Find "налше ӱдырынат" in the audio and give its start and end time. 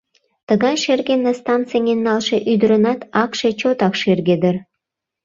2.07-3.01